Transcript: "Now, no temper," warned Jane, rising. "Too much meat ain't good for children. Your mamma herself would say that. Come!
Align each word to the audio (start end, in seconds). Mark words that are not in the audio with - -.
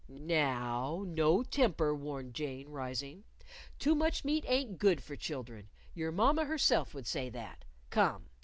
"Now, 0.09 1.03
no 1.05 1.43
temper," 1.43 1.93
warned 1.93 2.33
Jane, 2.33 2.69
rising. 2.69 3.23
"Too 3.77 3.93
much 3.93 4.25
meat 4.25 4.43
ain't 4.47 4.79
good 4.79 5.03
for 5.03 5.15
children. 5.15 5.69
Your 5.93 6.11
mamma 6.11 6.45
herself 6.45 6.95
would 6.95 7.05
say 7.05 7.29
that. 7.29 7.65
Come! 7.91 8.31